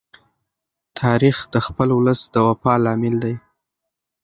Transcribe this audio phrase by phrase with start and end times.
[1.01, 3.35] تاریخ د خپل ولس د وفا لامل دی.